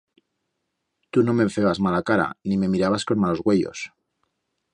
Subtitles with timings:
[1.17, 3.85] Tu no me febas mala cara, ni me mirabas con malos uellos.